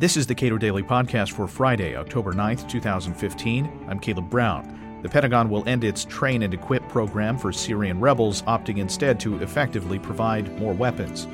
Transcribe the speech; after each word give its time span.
This 0.00 0.16
is 0.16 0.28
the 0.28 0.34
Cato 0.36 0.58
Daily 0.58 0.84
Podcast 0.84 1.32
for 1.32 1.48
Friday, 1.48 1.96
October 1.96 2.32
9th, 2.32 2.68
2015. 2.68 3.86
I'm 3.88 3.98
Caleb 3.98 4.30
Brown. 4.30 5.00
The 5.02 5.08
Pentagon 5.08 5.50
will 5.50 5.68
end 5.68 5.82
its 5.82 6.04
train 6.04 6.42
and 6.44 6.54
equip 6.54 6.88
program 6.88 7.36
for 7.36 7.50
Syrian 7.50 7.98
rebels, 7.98 8.42
opting 8.42 8.78
instead 8.78 9.18
to 9.18 9.42
effectively 9.42 9.98
provide 9.98 10.56
more 10.56 10.72
weapons. 10.72 11.26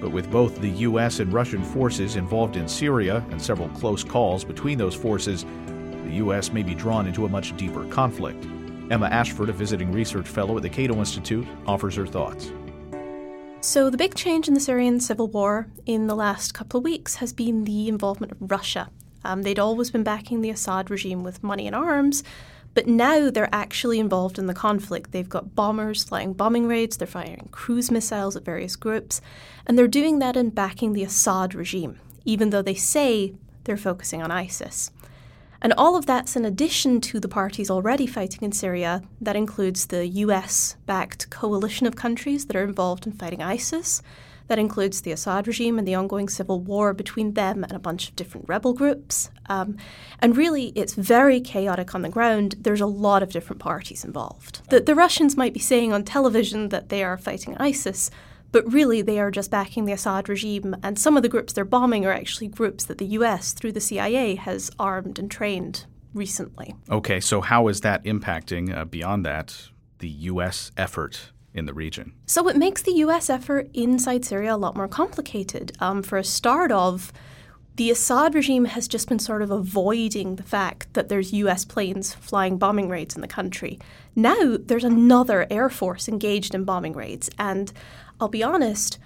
But 0.00 0.12
with 0.12 0.30
both 0.30 0.60
the 0.60 0.68
U.S. 0.68 1.18
and 1.18 1.32
Russian 1.32 1.64
forces 1.64 2.14
involved 2.14 2.54
in 2.54 2.68
Syria 2.68 3.24
and 3.30 3.42
several 3.42 3.70
close 3.70 4.04
calls 4.04 4.44
between 4.44 4.78
those 4.78 4.94
forces, 4.94 5.44
the 6.04 6.12
U.S. 6.18 6.52
may 6.52 6.62
be 6.62 6.76
drawn 6.76 7.08
into 7.08 7.26
a 7.26 7.28
much 7.28 7.56
deeper 7.56 7.84
conflict. 7.86 8.44
Emma 8.92 9.06
Ashford, 9.06 9.48
a 9.48 9.52
visiting 9.52 9.90
research 9.90 10.28
fellow 10.28 10.56
at 10.56 10.62
the 10.62 10.70
Cato 10.70 10.94
Institute, 11.00 11.48
offers 11.66 11.96
her 11.96 12.06
thoughts. 12.06 12.52
So, 13.64 13.90
the 13.90 13.96
big 13.96 14.16
change 14.16 14.48
in 14.48 14.54
the 14.54 14.60
Syrian 14.60 14.98
civil 14.98 15.28
war 15.28 15.68
in 15.86 16.08
the 16.08 16.16
last 16.16 16.52
couple 16.52 16.78
of 16.78 16.84
weeks 16.84 17.14
has 17.16 17.32
been 17.32 17.62
the 17.62 17.86
involvement 17.86 18.32
of 18.32 18.50
Russia. 18.50 18.90
Um, 19.24 19.42
they'd 19.42 19.60
always 19.60 19.92
been 19.92 20.02
backing 20.02 20.40
the 20.40 20.50
Assad 20.50 20.90
regime 20.90 21.22
with 21.22 21.44
money 21.44 21.68
and 21.68 21.76
arms, 21.76 22.24
but 22.74 22.88
now 22.88 23.30
they're 23.30 23.48
actually 23.54 24.00
involved 24.00 24.36
in 24.36 24.48
the 24.48 24.52
conflict. 24.52 25.12
They've 25.12 25.28
got 25.28 25.54
bombers 25.54 26.02
flying 26.02 26.32
bombing 26.32 26.66
raids, 26.66 26.96
they're 26.96 27.06
firing 27.06 27.50
cruise 27.52 27.88
missiles 27.88 28.34
at 28.34 28.44
various 28.44 28.74
groups, 28.74 29.20
and 29.64 29.78
they're 29.78 29.86
doing 29.86 30.18
that 30.18 30.36
in 30.36 30.50
backing 30.50 30.92
the 30.92 31.04
Assad 31.04 31.54
regime, 31.54 32.00
even 32.24 32.50
though 32.50 32.62
they 32.62 32.74
say 32.74 33.32
they're 33.62 33.76
focusing 33.76 34.20
on 34.20 34.32
ISIS. 34.32 34.90
And 35.62 35.72
all 35.78 35.96
of 35.96 36.06
that's 36.06 36.34
in 36.34 36.44
addition 36.44 37.00
to 37.02 37.20
the 37.20 37.28
parties 37.28 37.70
already 37.70 38.06
fighting 38.06 38.40
in 38.42 38.50
Syria. 38.52 39.00
That 39.20 39.36
includes 39.36 39.86
the 39.86 40.06
US 40.08 40.76
backed 40.86 41.30
coalition 41.30 41.86
of 41.86 41.94
countries 41.94 42.46
that 42.46 42.56
are 42.56 42.64
involved 42.64 43.06
in 43.06 43.12
fighting 43.12 43.42
ISIS. 43.42 44.02
That 44.48 44.58
includes 44.58 45.00
the 45.00 45.12
Assad 45.12 45.46
regime 45.46 45.78
and 45.78 45.86
the 45.86 45.94
ongoing 45.94 46.28
civil 46.28 46.60
war 46.60 46.92
between 46.92 47.34
them 47.34 47.62
and 47.62 47.72
a 47.72 47.78
bunch 47.78 48.08
of 48.08 48.16
different 48.16 48.48
rebel 48.48 48.72
groups. 48.72 49.30
Um, 49.48 49.76
and 50.18 50.36
really, 50.36 50.72
it's 50.74 50.94
very 50.94 51.40
chaotic 51.40 51.94
on 51.94 52.02
the 52.02 52.08
ground. 52.08 52.56
There's 52.60 52.80
a 52.80 52.86
lot 52.86 53.22
of 53.22 53.30
different 53.30 53.60
parties 53.60 54.04
involved. 54.04 54.60
The, 54.68 54.80
the 54.80 54.96
Russians 54.96 55.36
might 55.36 55.54
be 55.54 55.60
saying 55.60 55.92
on 55.92 56.02
television 56.02 56.70
that 56.70 56.88
they 56.88 57.04
are 57.04 57.16
fighting 57.16 57.56
ISIS, 57.58 58.10
but 58.52 58.70
really, 58.70 59.02
they 59.02 59.18
are 59.18 59.30
just 59.30 59.50
backing 59.50 59.86
the 59.86 59.92
Assad 59.92 60.28
regime, 60.28 60.76
and 60.82 60.98
some 60.98 61.16
of 61.16 61.22
the 61.22 61.28
groups 61.28 61.52
they're 61.52 61.64
bombing 61.64 62.06
are 62.06 62.12
actually 62.12 62.48
groups 62.48 62.84
that 62.84 62.98
the 62.98 63.06
US, 63.06 63.52
through 63.52 63.72
the 63.72 63.80
CIA, 63.80 64.34
has 64.34 64.70
armed 64.78 65.18
and 65.18 65.30
trained 65.30 65.86
recently. 66.14 66.74
Okay, 66.90 67.18
so 67.18 67.40
how 67.40 67.68
is 67.68 67.80
that 67.80 68.04
impacting, 68.04 68.76
uh, 68.76 68.84
beyond 68.84 69.24
that, 69.24 69.68
the 69.98 70.08
U.S. 70.08 70.70
effort 70.76 71.32
in 71.54 71.66
the 71.66 71.74
region? 71.74 72.12
So 72.26 72.48
it 72.48 72.56
makes 72.56 72.82
the 72.82 72.92
U.S. 72.92 73.30
effort 73.30 73.70
inside 73.72 74.24
Syria 74.24 74.54
a 74.54 74.56
lot 74.56 74.76
more 74.76 74.88
complicated. 74.88 75.72
Um, 75.80 76.02
for 76.02 76.18
a 76.18 76.24
start 76.24 76.70
of, 76.70 77.12
the 77.76 77.90
Assad 77.90 78.34
regime 78.34 78.66
has 78.66 78.86
just 78.86 79.08
been 79.08 79.18
sort 79.18 79.40
of 79.40 79.50
avoiding 79.50 80.36
the 80.36 80.42
fact 80.42 80.92
that 80.92 81.08
there's 81.08 81.32
US 81.32 81.64
planes 81.64 82.12
flying 82.12 82.58
bombing 82.58 82.90
raids 82.90 83.14
in 83.14 83.22
the 83.22 83.28
country. 83.28 83.78
Now 84.14 84.58
there's 84.58 84.84
another 84.84 85.46
air 85.50 85.70
force 85.70 86.06
engaged 86.06 86.54
in 86.54 86.64
bombing 86.64 86.92
raids, 86.92 87.30
and 87.38 87.72
I'll 88.22 88.28
be 88.28 88.44
honest, 88.44 89.00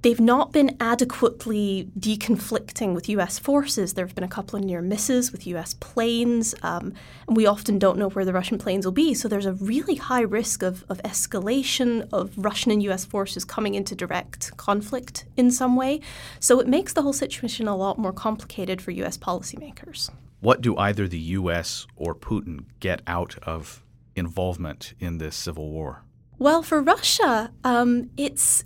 they've 0.00 0.18
not 0.18 0.52
been 0.52 0.74
adequately 0.80 1.90
deconflicting 2.00 2.94
with 2.94 3.10
US 3.10 3.38
forces. 3.38 3.92
There 3.92 4.06
have 4.06 4.14
been 4.14 4.24
a 4.24 4.28
couple 4.28 4.58
of 4.58 4.64
near 4.64 4.80
misses 4.80 5.32
with 5.32 5.46
US 5.48 5.74
planes, 5.74 6.54
um, 6.62 6.94
and 7.28 7.36
we 7.36 7.44
often 7.44 7.78
don't 7.78 7.98
know 7.98 8.08
where 8.08 8.24
the 8.24 8.32
Russian 8.32 8.56
planes 8.56 8.86
will 8.86 8.92
be. 8.92 9.12
So 9.12 9.28
there's 9.28 9.44
a 9.44 9.52
really 9.52 9.96
high 9.96 10.22
risk 10.22 10.62
of, 10.62 10.82
of 10.88 10.96
escalation 11.02 12.08
of 12.10 12.32
Russian 12.38 12.72
and 12.72 12.82
US 12.84 13.04
forces 13.04 13.44
coming 13.44 13.74
into 13.74 13.94
direct 13.94 14.56
conflict 14.56 15.26
in 15.36 15.50
some 15.50 15.76
way. 15.76 16.00
So 16.40 16.58
it 16.58 16.66
makes 16.66 16.94
the 16.94 17.02
whole 17.02 17.12
situation 17.12 17.68
a 17.68 17.76
lot 17.76 17.98
more 17.98 18.14
complicated 18.14 18.80
for 18.80 18.92
US 18.92 19.18
policymakers. 19.18 20.08
What 20.40 20.62
do 20.62 20.74
either 20.78 21.06
the 21.06 21.20
US 21.36 21.86
or 21.96 22.14
Putin 22.14 22.64
get 22.80 23.02
out 23.06 23.36
of 23.42 23.84
involvement 24.16 24.94
in 24.98 25.18
this 25.18 25.36
civil 25.36 25.70
war? 25.70 26.04
Well, 26.42 26.64
for 26.64 26.82
Russia, 26.82 27.52
um, 27.62 28.10
it's 28.16 28.64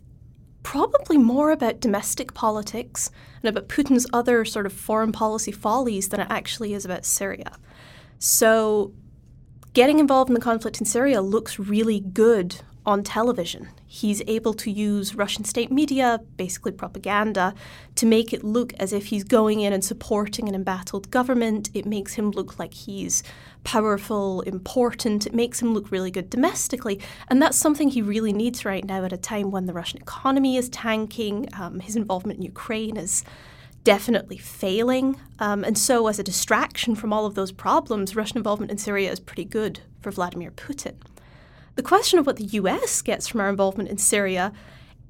probably 0.63 1.19
more 1.19 1.51
about 1.51 1.79
domestic 1.79 2.33
politics 2.33 3.11
and 3.43 3.51
about 3.51 3.69
Putin's 3.69 4.07
other 4.15 4.47
sort 4.47 4.65
of 4.65 4.73
foreign 4.73 5.13
policy 5.13 5.53
follies 5.53 6.09
than 6.09 6.21
it 6.21 6.27
actually 6.31 6.73
is 6.73 6.87
about 6.87 7.05
Syria. 7.05 7.59
So, 8.19 8.95
getting 9.75 9.99
involved 9.99 10.31
in 10.31 10.35
the 10.35 10.41
conflict 10.41 10.81
in 10.81 10.87
Syria 10.87 11.21
looks 11.21 11.59
really 11.59 12.01
good 12.01 12.63
on 12.87 13.03
television. 13.03 13.69
He's 13.97 14.21
able 14.27 14.53
to 14.53 14.71
use 14.71 15.15
Russian 15.15 15.45
state 15.47 15.73
media, 15.73 16.21
basically 16.37 16.73
propaganda, 16.73 17.55
to 17.95 18.05
make 18.05 18.35
it 18.35 18.45
look 18.45 18.75
as 18.75 18.93
if 18.93 19.07
he's 19.07 19.25
going 19.25 19.61
in 19.61 19.73
and 19.73 19.83
supporting 19.83 20.51
an 20.51 20.55
embattled 20.55 21.11
government. 21.11 21.71
It 21.73 21.87
makes 21.87 22.13
him 22.13 22.31
look 22.31 22.59
like 22.59 22.75
he's 22.75 23.23
powerful, 23.65 24.43
important. 24.43 25.27
It 25.27 25.33
makes 25.33 25.63
him 25.63 25.73
look 25.73 25.91
really 25.91 26.11
good 26.11 26.29
domestically. 26.29 27.01
And 27.29 27.41
that's 27.41 27.57
something 27.57 27.89
he 27.89 28.03
really 28.03 28.35
needs 28.35 28.67
right 28.67 28.85
now 28.85 29.03
at 29.03 29.15
a 29.15 29.17
time 29.17 29.51
when 29.51 29.65
the 29.65 29.73
Russian 29.73 30.03
economy 30.03 30.59
is 30.59 30.69
tanking. 30.69 31.49
Um, 31.59 31.81
his 31.81 31.97
involvement 31.97 32.37
in 32.37 32.45
Ukraine 32.45 32.99
is 32.99 33.25
definitely 33.83 34.37
failing. 34.37 35.19
Um, 35.39 35.65
and 35.65 35.79
so, 35.79 36.07
as 36.07 36.19
a 36.19 36.23
distraction 36.23 36.97
from 36.97 37.15
all 37.15 37.25
of 37.25 37.35
those 37.35 37.51
problems, 37.51 38.15
Russian 38.15 38.37
involvement 38.37 38.71
in 38.71 38.77
Syria 38.77 39.11
is 39.11 39.21
pretty 39.21 39.47
good 39.47 39.81
for 40.03 40.11
Vladimir 40.11 40.51
Putin. 40.51 40.97
The 41.77 41.83
question 41.83 42.19
of 42.19 42.27
what 42.27 42.37
the 42.37 42.45
US 42.45 43.03
gets 43.03 43.29
from 43.29 43.41
our 43.41 43.51
involvement 43.51 43.91
in 43.91 43.99
Syria 43.99 44.53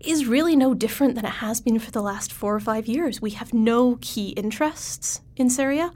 is 0.01 0.27
really 0.27 0.57
no 0.57 0.75
different 0.75 1.15
than 1.15 1.25
it 1.25 1.35
has 1.35 1.61
been 1.61 1.79
for 1.79 1.91
the 1.91 2.03
last 2.03 2.33
four 2.33 2.55
or 2.55 2.61
five 2.61 2.87
years. 2.87 3.23
We 3.23 3.31
have 3.31 3.55
no 3.55 3.99
key 4.01 4.31
interests 4.31 5.21
in 5.37 5.49
Syria. 5.49 5.93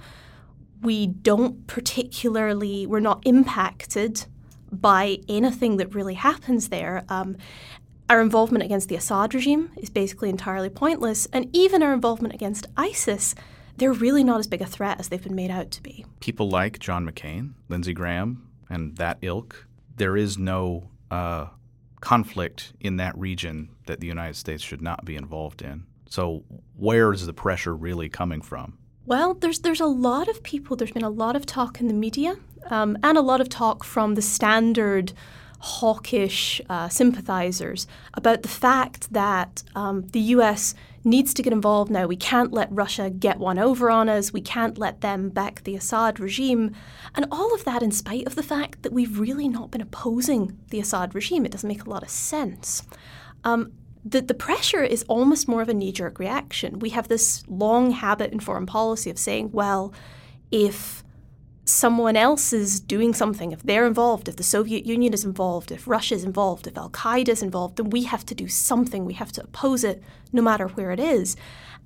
We 0.81 1.09
don't 1.09 1.67
particularly, 1.67 2.87
we're 2.87 3.01
not 3.01 3.21
impacted 3.27 4.27
by 4.73 5.19
anything 5.29 5.77
that 5.79 5.95
really 5.95 6.15
happens 6.15 6.69
there. 6.69 7.05
Um, 7.09 7.37
our 8.09 8.21
involvement 8.21 8.65
against 8.65 8.89
the 8.89 8.95
Assad 8.95 9.35
regime 9.35 9.73
is 9.77 9.91
basically 9.91 10.31
entirely 10.31 10.71
pointless, 10.71 11.27
and 11.33 11.49
even 11.55 11.83
our 11.83 11.93
involvement 11.93 12.33
against 12.33 12.67
ISIS, 12.77 13.35
they're 13.77 13.93
really 13.93 14.25
not 14.25 14.41
as 14.41 14.47
big 14.47 14.63
a 14.63 14.67
threat 14.67 14.99
as 15.01 15.09
they've 15.09 15.23
been 15.23 15.35
made 15.35 15.51
out 15.51 15.71
to 15.73 15.83
be. 15.83 16.05
People 16.21 16.49
like 16.49 16.79
John 16.79 17.09
McCain, 17.09 17.53
Lindsey 17.69 17.93
Graham, 17.93 18.49
and 18.69 18.97
that 18.97 19.19
ilk 19.21 19.67
there 20.00 20.16
is 20.16 20.38
no 20.38 20.88
uh, 21.11 21.47
conflict 22.00 22.72
in 22.81 22.97
that 22.97 23.16
region 23.19 23.69
that 23.84 24.00
the 24.00 24.06
United 24.06 24.34
States 24.34 24.62
should 24.62 24.81
not 24.81 25.05
be 25.05 25.15
involved 25.15 25.61
in. 25.61 25.84
So, 26.09 26.43
where 26.75 27.12
is 27.12 27.27
the 27.27 27.34
pressure 27.34 27.77
really 27.77 28.09
coming 28.09 28.41
from? 28.41 28.78
Well, 29.05 29.34
there's 29.34 29.59
there's 29.60 29.81
a 29.81 29.87
lot 29.87 30.27
of 30.27 30.43
people. 30.43 30.75
There's 30.75 30.91
been 30.91 31.05
a 31.05 31.10
lot 31.10 31.37
of 31.37 31.44
talk 31.44 31.81
in 31.81 31.87
the 31.87 31.94
media, 31.94 32.37
um, 32.71 32.97
and 33.03 33.19
a 33.19 33.21
lot 33.21 33.43
of 33.43 33.50
talk 33.50 33.84
from 33.84 34.15
the 34.15 34.22
standard 34.22 35.12
hawkish 35.60 36.60
uh, 36.69 36.88
sympathizers 36.88 37.87
about 38.15 38.43
the 38.43 38.48
fact 38.48 39.12
that 39.12 39.62
um, 39.75 40.06
the 40.09 40.21
U.S 40.21 40.75
needs 41.04 41.32
to 41.34 41.43
get 41.43 41.53
involved 41.53 41.91
now. 41.91 42.06
We 42.06 42.16
can't 42.16 42.53
let 42.53 42.71
Russia 42.71 43.10
get 43.10 43.38
one 43.38 43.59
over 43.59 43.91
on 43.91 44.09
us. 44.09 44.32
We 44.32 44.41
can't 44.41 44.76
let 44.76 45.00
them 45.00 45.31
back 45.31 45.65
the 45.65 45.76
Assad 45.76 46.21
regime. 46.21 46.75
And 47.15 47.26
all 47.31 47.54
of 47.54 47.65
that 47.65 47.82
in 47.82 47.91
spite 47.91 48.26
of 48.26 48.34
the 48.34 48.43
fact 48.43 48.82
that 48.82 48.93
we've 48.93 49.19
really 49.19 49.48
not 49.48 49.71
been 49.71 49.81
opposing 49.81 50.59
the 50.69 50.81
Assad 50.81 51.15
regime. 51.15 51.47
It 51.47 51.53
doesn't 51.53 51.69
make 51.69 51.84
a 51.84 51.91
lot 51.91 52.03
of 52.03 52.10
sense. 52.10 52.82
Um, 53.44 53.72
the, 54.04 54.21
the 54.21 54.34
pressure 54.34 54.82
is 54.82 55.04
almost 55.09 55.48
more 55.48 55.62
of 55.62 55.69
a 55.69 55.75
knee 55.75 55.92
jerk 55.92 56.19
reaction. 56.19 56.78
We 56.78 56.91
have 56.91 57.09
this 57.09 57.44
long 57.48 57.92
habit 57.92 58.32
in 58.32 58.41
foreign 58.41 58.66
policy 58.66 59.10
of 59.10 59.19
saying, 59.19 59.50
well, 59.53 59.92
if 60.50 61.03
someone 61.71 62.17
else 62.17 62.53
is 62.53 62.81
doing 62.81 63.15
something, 63.15 63.53
if 63.53 63.63
they're 63.63 63.87
involved, 63.87 64.29
if 64.29 64.37
the 64.37 64.43
Soviet 64.43 64.85
Union 64.85 65.15
is 65.15 65.25
involved, 65.25 65.71
if 65.71 65.87
Russia 65.87 66.15
is 66.15 66.25
involved, 66.25 66.67
if 66.67 66.77
Al 66.77 66.91
Qaeda 66.91 67.29
is 67.29 67.43
involved, 67.43 67.77
then 67.77 67.91
we 67.91 68.03
have 68.05 68.27
to 68.27 68.35
do 68.35 68.49
something. 68.49 69.05
We 69.05 69.15
have 69.15 69.33
to 69.33 69.45
oppose 69.45 69.85
it 69.85 70.03
no 70.33 70.43
matter 70.43 70.69
where 70.69 70.91
it 70.91 71.01
is. 71.01 71.37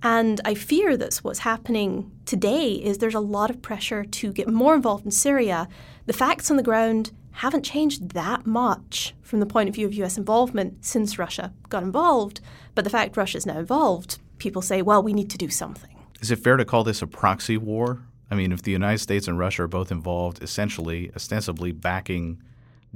And 0.02 0.40
I 0.44 0.54
fear 0.54 0.96
that 0.96 1.16
what's 1.18 1.40
happening 1.40 2.10
today 2.24 2.72
is 2.72 2.98
there's 2.98 3.14
a 3.14 3.20
lot 3.20 3.50
of 3.50 3.62
pressure 3.62 4.04
to 4.04 4.32
get 4.32 4.48
more 4.48 4.74
involved 4.74 5.04
in 5.04 5.10
Syria. 5.10 5.68
The 6.06 6.12
facts 6.12 6.50
on 6.50 6.56
the 6.56 6.62
ground 6.62 7.12
haven't 7.32 7.64
changed 7.64 8.10
that 8.10 8.46
much 8.46 9.14
from 9.22 9.40
the 9.40 9.46
point 9.46 9.68
of 9.68 9.74
view 9.74 9.86
of 9.86 9.94
US 9.94 10.16
involvement 10.16 10.84
since 10.84 11.18
Russia 11.18 11.52
got 11.68 11.82
involved. 11.82 12.40
But 12.74 12.84
the 12.84 12.90
fact 12.90 13.16
Russia 13.16 13.38
is 13.38 13.46
now 13.46 13.58
involved, 13.58 14.18
people 14.38 14.62
say, 14.62 14.82
well, 14.82 15.02
we 15.02 15.12
need 15.12 15.30
to 15.30 15.38
do 15.38 15.48
something. 15.48 15.90
Is 16.20 16.30
it 16.30 16.38
fair 16.38 16.56
to 16.56 16.64
call 16.64 16.84
this 16.84 17.02
a 17.02 17.06
proxy 17.06 17.56
war 17.56 18.02
I 18.30 18.34
mean, 18.34 18.52
if 18.52 18.62
the 18.62 18.70
United 18.72 18.98
States 18.98 19.28
and 19.28 19.38
Russia 19.38 19.64
are 19.64 19.68
both 19.68 19.92
involved, 19.92 20.42
essentially, 20.42 21.10
ostensibly 21.14 21.72
backing 21.72 22.42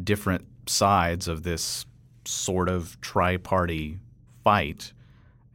different 0.02 0.46
sides 0.66 1.28
of 1.28 1.42
this 1.42 1.86
sort 2.24 2.68
of 2.68 3.00
tri 3.00 3.36
party 3.36 3.98
fight, 4.44 4.92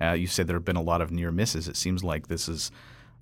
uh, 0.02 0.12
you 0.12 0.28
said 0.28 0.48
there 0.48 0.56
have 0.56 0.66
been 0.66 0.76
a 0.76 0.82
lot 0.82 1.02
of 1.02 1.12
near 1.12 1.32
misses. 1.32 1.68
It 1.68 1.78
seems 1.78 2.04
like 2.04 2.28
this 2.28 2.48
is 2.48 2.72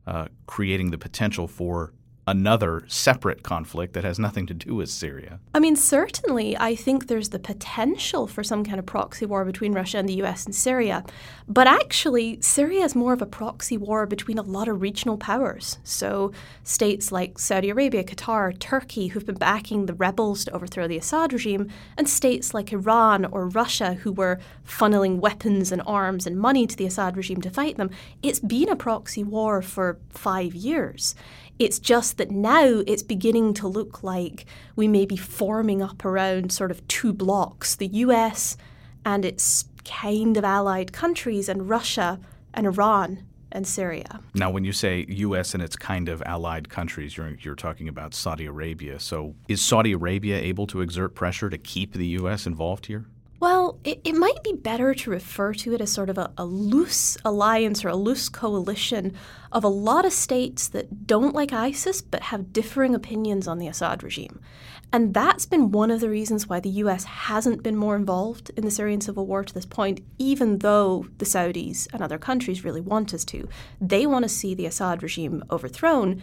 uh, 0.08 0.28
creating 0.48 0.92
the 0.92 0.98
potential 0.98 1.48
for 1.48 1.94
another 2.28 2.84
separate 2.88 3.44
conflict 3.44 3.94
that 3.94 4.04
has 4.04 4.20
nothing 4.20 4.46
to 4.46 4.54
do 4.54 4.76
with 4.76 4.90
Syria. 4.90 5.40
I 5.54 5.60
mean, 5.60 5.76
certainly, 5.76 6.56
I 6.56 6.76
think 6.76 7.08
there's 7.08 7.30
the 7.30 7.40
potential 7.40 8.28
for 8.28 8.44
some 8.44 8.64
kind 8.64 8.80
of 8.80 8.86
proxy 8.86 9.26
war 9.26 9.44
between 9.44 9.74
Russia 9.74 9.98
and 9.98 10.08
the 10.08 10.22
US 10.24 10.46
and 10.46 10.54
Syria. 10.54 11.04
But 11.48 11.68
actually, 11.68 12.40
Syria 12.42 12.86
is 12.86 12.96
more 12.96 13.14
of 13.14 13.22
a 13.22 13.26
proxy 13.26 13.78
war 13.78 14.06
between 14.06 14.38
a 14.38 14.44
lot 14.44 14.68
of 14.68 14.82
regional 14.82 15.18
powers. 15.18 15.80
So, 15.84 16.32
states 16.64 17.12
like 17.12 17.40
Saudi 17.40 17.70
Arabia, 17.70 18.04
Qatar, 18.04 18.58
Turkey, 18.58 19.08
who've 19.08 19.26
been 19.26 19.36
backing 19.36 19.86
the 19.86 19.94
rebels 19.94 20.46
to 20.46 20.52
overthrow 20.52 20.88
the 20.88 20.98
Assad 20.98 21.34
regime, 21.34 21.70
and 21.98 22.08
states 22.08 22.54
like 22.54 22.72
Iran 22.72 23.26
or 23.26 23.48
Russia, 23.48 23.96
who 23.96 24.12
were 24.12 24.40
funneling 24.66 25.18
weapons 25.18 25.72
and 25.72 25.82
arms 25.86 26.28
and 26.28 26.40
money 26.40 26.68
to 26.68 26.76
the 26.76 26.86
Assad 26.86 27.18
regime 27.18 27.42
to 27.42 27.50
fight 27.50 27.78
them. 27.78 27.90
It's 28.22 28.40
been 28.40 28.70
a 28.70 28.76
proxy 28.76 29.24
war 29.24 29.62
for 29.62 29.98
five 30.10 30.54
years. 30.54 31.16
It's 31.60 31.80
just 31.80 32.18
that 32.18 32.32
now 32.32 32.82
it's 32.88 33.04
beginning 33.04 33.54
to 33.56 33.68
look 33.68 34.04
like 34.04 34.46
we 34.76 34.88
may 34.88 35.06
be 35.06 35.18
forming 35.18 35.82
up 35.82 36.04
around 36.04 36.52
sort 36.52 36.72
of 36.72 36.88
two 36.88 37.14
blocks 37.14 37.76
the 37.76 37.88
US 37.88 38.58
and 39.06 39.26
its 39.26 39.66
kind 39.84 40.38
of 40.38 40.44
allied 40.44 40.94
countries, 40.94 41.50
and 41.50 41.70
Russia 41.70 42.20
and 42.54 42.68
Iran 42.68 43.26
and 43.52 43.68
Syria. 43.68 44.22
Now, 44.34 44.50
when 44.50 44.64
you 44.64 44.72
say 44.72 45.06
U.S. 45.10 45.54
and 45.54 45.62
its 45.62 45.76
kind 45.76 46.08
of 46.08 46.22
allied 46.26 46.70
countries, 46.70 47.18
you're, 47.18 47.36
you're 47.42 47.56
talking 47.56 47.90
about 47.90 48.14
Saudi 48.14 48.46
Arabia. 48.46 49.00
So, 49.00 49.36
is 49.48 49.62
Saudi 49.62 49.92
Arabia 49.92 50.38
able 50.38 50.68
to 50.68 50.82
exert 50.82 51.16
pressure 51.16 51.50
to 51.50 51.58
keep 51.58 51.94
the 51.94 52.08
U.S. 52.08 52.46
involved 52.46 52.86
here? 52.86 53.06
It, 53.84 54.02
it 54.04 54.14
might 54.14 54.44
be 54.44 54.54
better 54.54 54.94
to 54.94 55.10
refer 55.10 55.54
to 55.56 55.74
it 55.74 55.82
as 55.82 55.92
sort 55.92 56.10
of 56.10 56.18
a, 56.18 56.32
a 56.38 56.46
loose 56.46 57.18
alliance 57.26 57.84
or 57.84 57.90
a 57.90 57.96
loose 57.96 58.30
coalition 58.30 59.14
of 59.52 59.64
a 59.64 59.70
lot 59.70 60.06
of 60.06 60.14
states 60.14 60.68
that 60.70 61.08
don't 61.08 61.34
like 61.34 61.52
ISIS 61.52 62.02
but 62.02 62.24
have 62.24 62.54
differing 62.54 62.94
opinions 62.94 63.48
on 63.48 63.58
the 63.58 63.68
Assad 63.68 64.04
regime. 64.04 64.40
And 64.94 65.14
that's 65.14 65.46
been 65.46 65.72
one 65.72 65.90
of 65.90 66.02
the 66.02 66.10
reasons 66.10 66.48
why 66.48 66.60
the 66.60 66.70
US 66.70 67.06
hasn't 67.06 67.64
been 67.64 67.78
more 67.78 67.96
involved 67.96 68.52
in 68.58 68.66
the 68.66 68.72
Syrian 68.72 69.02
civil 69.02 69.26
war 69.26 69.44
to 69.44 69.54
this 69.54 69.66
point, 69.66 70.02
even 70.18 70.60
though 70.60 71.08
the 71.18 71.26
Saudis 71.26 71.88
and 71.94 72.02
other 72.02 72.18
countries 72.18 72.66
really 72.66 72.82
want 72.82 73.14
us 73.14 73.24
to. 73.26 73.48
They 73.80 74.06
want 74.06 74.24
to 74.24 74.30
see 74.30 74.54
the 74.54 74.66
Assad 74.66 75.02
regime 75.02 75.44
overthrown 75.50 76.22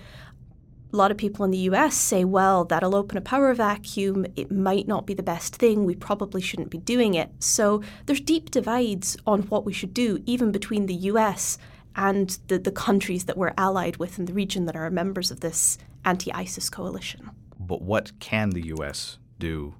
a 0.92 0.96
lot 0.96 1.10
of 1.10 1.16
people 1.16 1.44
in 1.44 1.50
the 1.50 1.58
US 1.58 1.96
say, 1.96 2.24
well, 2.24 2.64
that'll 2.64 2.94
open 2.94 3.18
a 3.18 3.20
power 3.22 3.52
vacuum. 3.52 4.26
It 4.36 4.50
might 4.50 4.88
not 4.88 5.06
be 5.06 5.14
the 5.14 5.22
best 5.22 5.56
thing. 5.56 5.84
We 5.84 5.94
probably 5.94 6.40
shouldn't 6.40 6.70
be 6.70 6.78
doing 6.78 7.14
it. 7.14 7.30
So 7.40 7.82
there's 8.06 8.20
deep 8.20 8.50
divides 8.50 9.16
on 9.26 9.42
what 9.42 9.64
we 9.64 9.72
should 9.72 9.92
do, 9.92 10.22
even 10.24 10.50
between 10.50 10.86
the 10.86 10.94
US 10.94 11.58
and 11.94 12.38
the, 12.46 12.58
the 12.58 12.72
countries 12.72 13.24
that 13.24 13.36
we're 13.36 13.54
allied 13.58 13.98
with 13.98 14.18
in 14.18 14.24
the 14.24 14.32
region 14.32 14.64
that 14.66 14.76
are 14.76 14.90
members 14.90 15.30
of 15.30 15.40
this 15.40 15.78
anti 16.04 16.32
ISIS 16.32 16.70
coalition. 16.70 17.30
But 17.58 17.82
what 17.82 18.18
can 18.18 18.50
the 18.50 18.68
US 18.68 19.18
do 19.38 19.74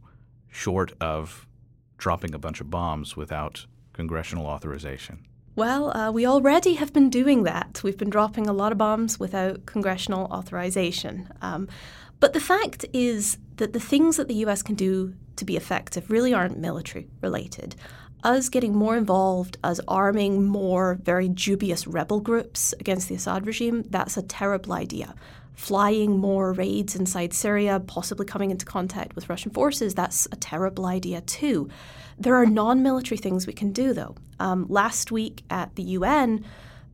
short 0.50 0.93
of 1.00 1.46
dropping 1.96 2.34
a 2.34 2.38
bunch 2.38 2.61
of 2.61 2.70
bombs 2.70 3.16
without 3.16 3.66
congressional 3.93 4.46
authorization? 4.46 5.25
Well, 5.58 5.90
uh, 5.96 6.12
we 6.12 6.25
already 6.25 6.75
have 6.75 6.93
been 6.93 7.10
doing 7.10 7.43
that. 7.43 7.81
We've 7.82 7.99
been 7.99 8.10
dropping 8.10 8.46
a 8.46 8.52
lot 8.52 8.70
of 8.70 8.78
bombs 8.78 9.19
without 9.19 9.66
congressional 9.66 10.26
authorization. 10.26 11.28
Um, 11.43 11.66
but 12.20 12.32
the 12.32 12.38
fact 12.38 12.84
is 12.93 13.38
that 13.56 13.72
the 13.72 13.81
things 13.81 14.19
that 14.19 14.28
the 14.28 14.37
US 14.46 14.62
can 14.62 14.76
do 14.76 15.14
to 15.34 15.44
be 15.44 15.56
effective 15.56 16.12
really 16.12 16.32
aren't 16.32 16.58
military 16.58 17.08
related. 17.20 17.75
Us 18.22 18.49
getting 18.49 18.76
more 18.76 18.96
involved, 18.96 19.56
us 19.64 19.81
arming 19.88 20.46
more 20.46 21.00
very 21.02 21.28
dubious 21.28 21.88
rebel 21.88 22.20
groups 22.20 22.72
against 22.78 23.08
the 23.08 23.16
Assad 23.16 23.44
regime, 23.44 23.82
that's 23.90 24.16
a 24.16 24.22
terrible 24.22 24.75
idea. 24.75 25.12
Flying 25.58 26.20
more 26.20 26.52
raids 26.52 26.94
inside 26.94 27.34
Syria, 27.34 27.81
possibly 27.81 28.25
coming 28.25 28.52
into 28.52 28.64
contact 28.64 29.16
with 29.16 29.28
Russian 29.28 29.50
forces, 29.50 29.93
that's 29.93 30.28
a 30.31 30.37
terrible 30.37 30.87
idea 30.87 31.20
too. 31.20 31.69
There 32.16 32.37
are 32.37 32.46
non 32.46 32.84
military 32.84 33.19
things 33.19 33.44
we 33.44 33.52
can 33.52 33.72
do, 33.72 33.93
though. 33.93 34.14
Um, 34.38 34.66
last 34.69 35.10
week 35.10 35.43
at 35.50 35.75
the 35.75 35.82
UN, 35.82 36.44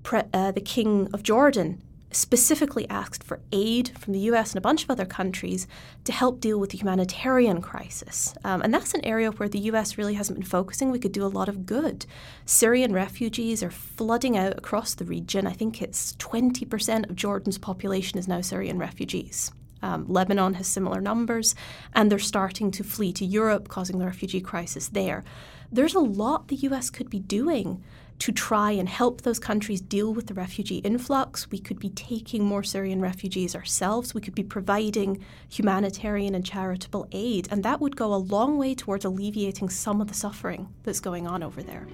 pre- 0.02 0.22
uh, 0.32 0.52
the 0.52 0.62
King 0.62 1.10
of 1.12 1.22
Jordan 1.22 1.82
specifically 2.14 2.88
asked 2.88 3.24
for 3.24 3.40
aid 3.52 3.90
from 3.98 4.12
the 4.12 4.20
US 4.20 4.52
and 4.52 4.58
a 4.58 4.62
bunch 4.62 4.84
of 4.84 4.90
other 4.90 5.04
countries 5.04 5.66
to 6.04 6.12
help 6.12 6.40
deal 6.40 6.58
with 6.58 6.70
the 6.70 6.78
humanitarian 6.78 7.60
crisis. 7.60 8.34
Um, 8.44 8.62
and 8.62 8.72
that's 8.72 8.94
an 8.94 9.04
area 9.04 9.30
where 9.30 9.48
the 9.48 9.58
US 9.70 9.98
really 9.98 10.14
hasn't 10.14 10.38
been 10.38 10.46
focusing. 10.46 10.90
We 10.90 10.98
could 10.98 11.12
do 11.12 11.24
a 11.24 11.28
lot 11.28 11.48
of 11.48 11.66
good. 11.66 12.06
Syrian 12.46 12.92
refugees 12.92 13.62
are 13.62 13.70
flooding 13.70 14.36
out 14.36 14.56
across 14.56 14.94
the 14.94 15.04
region. 15.04 15.46
I 15.46 15.52
think 15.52 15.82
it's 15.82 16.14
20% 16.14 17.10
of 17.10 17.16
Jordan's 17.16 17.58
population 17.58 18.18
is 18.18 18.28
now 18.28 18.40
Syrian 18.40 18.78
refugees. 18.78 19.52
Um, 19.82 20.06
Lebanon 20.08 20.54
has 20.54 20.66
similar 20.66 21.00
numbers, 21.00 21.54
and 21.92 22.10
they're 22.10 22.18
starting 22.18 22.70
to 22.70 22.82
flee 22.82 23.12
to 23.12 23.24
Europe, 23.24 23.68
causing 23.68 23.98
the 23.98 24.06
refugee 24.06 24.40
crisis 24.40 24.88
there. 24.88 25.24
There's 25.70 25.94
a 25.94 26.00
lot 26.00 26.48
the 26.48 26.56
US 26.56 26.88
could 26.88 27.10
be 27.10 27.18
doing 27.18 27.82
to 28.20 28.32
try 28.32 28.70
and 28.70 28.88
help 28.88 29.22
those 29.22 29.38
countries 29.38 29.80
deal 29.80 30.14
with 30.14 30.26
the 30.26 30.34
refugee 30.34 30.78
influx. 30.78 31.50
We 31.50 31.58
could 31.58 31.78
be 31.78 31.90
taking 31.90 32.44
more 32.44 32.62
Syrian 32.62 33.00
refugees 33.00 33.54
ourselves. 33.54 34.14
We 34.14 34.20
could 34.20 34.34
be 34.34 34.44
providing 34.44 35.22
humanitarian 35.48 36.34
and 36.34 36.44
charitable 36.44 37.08
aid, 37.12 37.48
and 37.50 37.62
that 37.64 37.80
would 37.80 37.96
go 37.96 38.14
a 38.14 38.16
long 38.16 38.58
way 38.58 38.74
towards 38.74 39.04
alleviating 39.04 39.68
some 39.68 40.00
of 40.00 40.08
the 40.08 40.14
suffering 40.14 40.68
that's 40.84 41.00
going 41.00 41.26
on 41.26 41.42
over 41.42 41.62
there. 41.62 41.86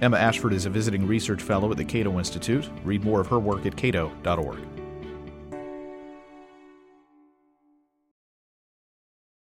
Emma 0.00 0.16
Ashford 0.16 0.52
is 0.52 0.64
a 0.64 0.70
visiting 0.70 1.06
research 1.06 1.42
fellow 1.42 1.70
at 1.72 1.76
the 1.76 1.84
Cato 1.84 2.18
Institute. 2.18 2.70
Read 2.84 3.04
more 3.04 3.20
of 3.20 3.26
her 3.26 3.40
work 3.40 3.66
at 3.66 3.76
cato.org. 3.76 4.77